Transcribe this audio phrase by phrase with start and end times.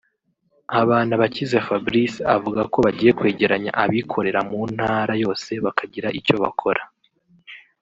[0.73, 6.81] Habanabakize Fabrice avuga ko bagiye kwegeranya abikorera mu ntara yose bakagira icyo bakora